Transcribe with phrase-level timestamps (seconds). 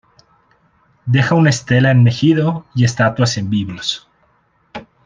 [1.05, 4.09] Deja una estela en Megido y estatuas en Biblos.